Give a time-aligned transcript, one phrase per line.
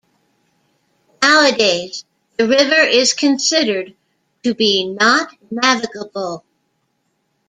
[1.21, 2.05] Nowadays
[2.35, 3.93] the river is considered
[4.41, 6.43] to be not navigable.